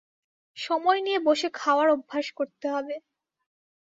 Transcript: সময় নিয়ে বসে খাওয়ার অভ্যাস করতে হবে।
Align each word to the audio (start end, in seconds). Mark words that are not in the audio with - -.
সময় 0.57 0.99
নিয়ে 1.01 1.19
বসে 1.19 1.47
খাওয়ার 1.53 1.87
অভ্যাস 1.89 2.27
করতে 2.37 2.65
হবে। 2.69 2.95